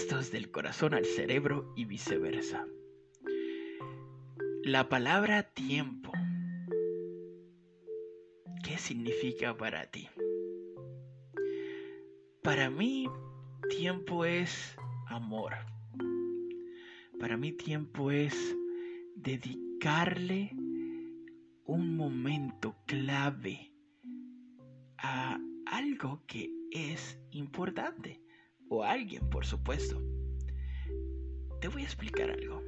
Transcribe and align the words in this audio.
Del 0.00 0.50
corazón 0.50 0.94
al 0.94 1.04
cerebro 1.04 1.74
y 1.76 1.84
viceversa. 1.84 2.66
La 4.64 4.88
palabra 4.88 5.42
tiempo. 5.42 6.10
¿Qué 8.64 8.78
significa 8.78 9.56
para 9.56 9.90
ti? 9.90 10.08
Para 12.42 12.70
mí, 12.70 13.08
tiempo 13.68 14.24
es 14.24 14.74
amor. 15.06 15.52
Para 17.18 17.36
mí, 17.36 17.52
tiempo 17.52 18.10
es 18.10 18.56
dedicarle 19.16 20.50
un 21.66 21.94
momento 21.94 22.74
clave 22.86 23.70
a 24.96 25.38
algo 25.66 26.22
que 26.26 26.50
es 26.72 27.20
importante 27.32 28.22
o 28.70 28.84
alguien, 28.84 29.28
por 29.28 29.44
supuesto. 29.44 30.00
Te 31.60 31.68
voy 31.68 31.82
a 31.82 31.84
explicar 31.84 32.30
algo. 32.30 32.62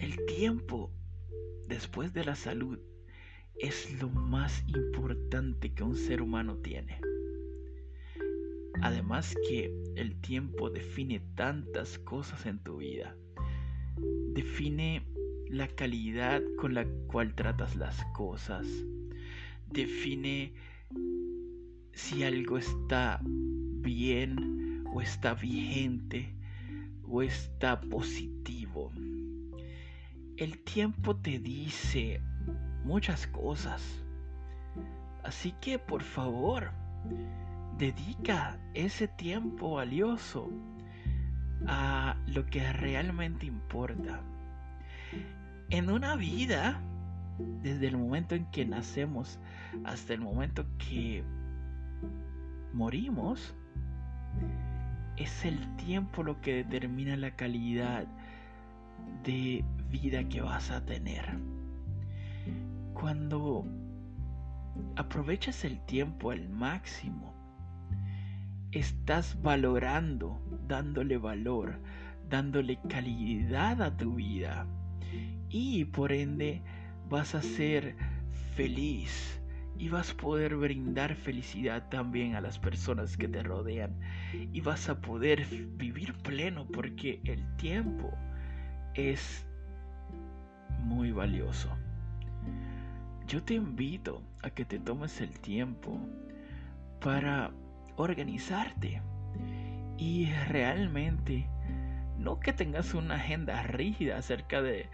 El 0.00 0.24
tiempo 0.26 0.90
después 1.68 2.12
de 2.14 2.24
la 2.24 2.34
salud 2.34 2.78
es 3.58 4.00
lo 4.00 4.08
más 4.08 4.64
importante 4.66 5.72
que 5.74 5.84
un 5.84 5.94
ser 5.94 6.22
humano 6.22 6.56
tiene. 6.56 7.00
Además 8.80 9.36
que 9.46 9.72
el 9.96 10.18
tiempo 10.22 10.70
define 10.70 11.20
tantas 11.36 11.98
cosas 11.98 12.46
en 12.46 12.58
tu 12.60 12.78
vida. 12.78 13.14
Define 14.32 15.04
la 15.50 15.68
calidad 15.68 16.42
con 16.56 16.72
la 16.72 16.86
cual 17.08 17.34
tratas 17.34 17.76
las 17.76 18.02
cosas. 18.14 18.66
Define 19.70 20.54
si 21.92 22.22
algo 22.22 22.56
está 22.56 23.20
bien 23.82 24.84
o 24.92 25.00
está 25.00 25.34
vigente 25.34 26.34
o 27.08 27.22
está 27.22 27.80
positivo. 27.80 28.92
El 30.36 30.58
tiempo 30.64 31.16
te 31.16 31.38
dice 31.38 32.20
muchas 32.84 33.26
cosas. 33.26 33.82
Así 35.22 35.52
que 35.60 35.78
por 35.78 36.02
favor, 36.02 36.70
dedica 37.78 38.58
ese 38.74 39.08
tiempo 39.08 39.72
valioso 39.72 40.50
a 41.66 42.16
lo 42.26 42.46
que 42.46 42.72
realmente 42.72 43.46
importa 43.46 44.22
en 45.70 45.88
una 45.88 46.16
vida, 46.16 46.80
desde 47.62 47.86
el 47.86 47.96
momento 47.96 48.34
en 48.34 48.44
que 48.50 48.64
nacemos 48.66 49.38
hasta 49.84 50.14
el 50.14 50.20
momento 50.20 50.66
que 50.78 51.22
morimos, 52.72 53.54
es 55.16 55.44
el 55.44 55.76
tiempo 55.76 56.22
lo 56.22 56.40
que 56.40 56.64
determina 56.64 57.16
la 57.16 57.36
calidad 57.36 58.06
de 59.24 59.64
vida 59.90 60.28
que 60.28 60.40
vas 60.40 60.70
a 60.70 60.84
tener. 60.84 61.38
Cuando 62.94 63.64
aprovechas 64.96 65.64
el 65.64 65.78
tiempo 65.84 66.30
al 66.30 66.48
máximo, 66.48 67.34
estás 68.72 69.40
valorando, 69.42 70.40
dándole 70.68 71.18
valor, 71.18 71.80
dándole 72.28 72.78
calidad 72.88 73.82
a 73.82 73.96
tu 73.96 74.14
vida 74.14 74.66
y 75.48 75.84
por 75.86 76.12
ende 76.12 76.62
vas 77.08 77.34
a 77.34 77.42
ser 77.42 77.96
feliz 78.54 79.39
y 79.80 79.88
vas 79.88 80.10
a 80.10 80.16
poder 80.18 80.56
brindar 80.56 81.14
felicidad 81.14 81.88
también 81.88 82.34
a 82.34 82.42
las 82.42 82.58
personas 82.58 83.16
que 83.16 83.28
te 83.28 83.42
rodean 83.42 83.98
y 84.52 84.60
vas 84.60 84.90
a 84.90 85.00
poder 85.00 85.46
vivir 85.46 86.12
pleno 86.18 86.66
porque 86.66 87.22
el 87.24 87.42
tiempo 87.56 88.12
es 88.92 89.46
muy 90.80 91.12
valioso. 91.12 91.70
Yo 93.26 93.42
te 93.42 93.54
invito 93.54 94.22
a 94.42 94.50
que 94.50 94.66
te 94.66 94.78
tomes 94.78 95.18
el 95.22 95.40
tiempo 95.40 95.98
para 97.00 97.50
organizarte 97.96 99.00
y 99.96 100.30
realmente 100.48 101.48
no 102.18 102.38
que 102.38 102.52
tengas 102.52 102.92
una 102.92 103.14
agenda 103.14 103.62
rígida 103.62 104.18
acerca 104.18 104.60
de 104.60 104.90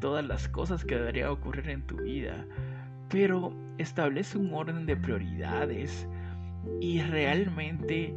todas 0.00 0.24
las 0.24 0.48
cosas 0.48 0.82
que 0.86 0.94
deberían 0.94 1.28
ocurrir 1.28 1.68
en 1.68 1.86
tu 1.86 1.98
vida, 1.98 2.46
pero 3.10 3.52
establece 3.78 4.38
un 4.38 4.54
orden 4.54 4.86
de 4.86 4.96
prioridades 4.96 6.08
y 6.80 7.00
realmente 7.02 8.14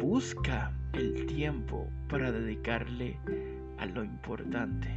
busca 0.00 0.72
el 0.92 1.26
tiempo 1.26 1.88
para 2.08 2.30
dedicarle 2.30 3.18
a 3.78 3.86
lo 3.86 4.04
importante, 4.04 4.88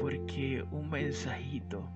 porque 0.00 0.64
un 0.72 0.90
mensajito 0.90 1.88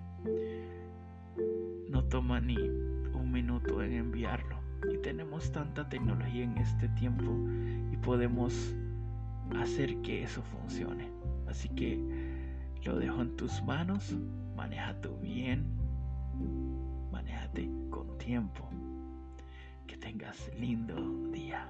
no 1.88 2.04
toma 2.04 2.40
ni 2.40 2.56
un 2.56 3.30
minuto 3.32 3.82
en 3.82 3.92
enviarlo 3.92 4.56
y 4.92 4.98
tenemos 4.98 5.50
tanta 5.50 5.88
tecnología 5.88 6.44
en 6.44 6.56
este 6.58 6.88
tiempo 6.90 7.36
y 7.92 7.96
podemos 7.96 8.74
hacer 9.60 9.96
que 10.02 10.22
eso 10.22 10.42
funcione. 10.42 11.10
Así 11.48 11.68
que 11.70 11.98
lo 12.84 12.96
dejo 12.98 13.20
en 13.20 13.36
tus 13.36 13.62
manos, 13.64 14.16
maneja 14.56 14.98
tu 15.00 15.16
bien, 15.16 15.79
manejate 17.10 17.68
con 17.90 18.16
tiempo. 18.18 18.68
Que 19.86 19.96
tengas 19.96 20.50
lindo 20.58 20.96
día. 21.30 21.66